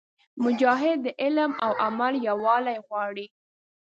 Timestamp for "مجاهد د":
0.45-1.07